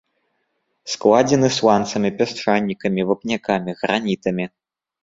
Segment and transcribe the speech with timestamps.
[0.93, 4.45] Складзены сланцамі, пясчанікамі, вапнякамі, гранітамі.